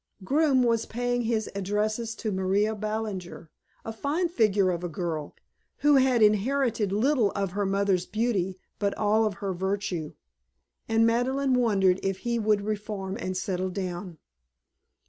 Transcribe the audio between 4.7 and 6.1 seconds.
of a girl" who